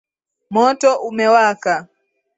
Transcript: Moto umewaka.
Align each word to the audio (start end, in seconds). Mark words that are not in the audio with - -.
Moto 0.55 0.89
umewaka. 1.09 1.73